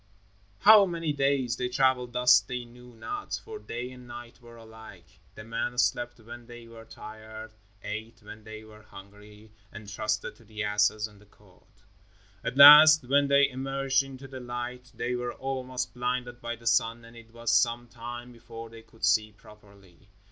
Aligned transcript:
How 0.61 0.87
many 0.87 1.13
days 1.13 1.57
they 1.57 1.69
traveled 1.69 2.13
thus 2.13 2.39
they 2.39 2.65
knew 2.65 2.95
not, 2.95 3.39
for 3.45 3.59
day 3.59 3.91
and 3.91 4.07
night 4.07 4.41
were 4.41 4.55
alike. 4.57 5.19
The 5.35 5.43
men 5.43 5.77
slept 5.77 6.19
when 6.19 6.47
they 6.47 6.65
were 6.67 6.85
tired, 6.85 7.51
ate 7.83 8.17
when 8.23 8.43
they 8.43 8.63
were 8.63 8.81
hungry 8.81 9.51
and 9.71 9.87
trusted 9.87 10.35
to 10.37 10.43
the 10.43 10.63
asses 10.63 11.05
and 11.07 11.21
the 11.21 11.27
cord. 11.27 11.67
At 12.43 12.57
last 12.57 13.07
when 13.07 13.27
they 13.27 13.47
emerged 13.47 14.01
into 14.01 14.27
the 14.27 14.39
light 14.39 14.91
they 14.95 15.13
were 15.13 15.33
almost 15.35 15.93
blinded 15.93 16.41
by 16.41 16.55
the 16.55 16.65
sun, 16.65 17.05
and 17.05 17.15
it 17.15 17.31
was 17.31 17.53
some 17.53 17.87
time 17.87 18.31
before 18.31 18.71
they 18.71 18.81
could 18.81 19.05
see 19.05 19.31
properly. 19.31 20.09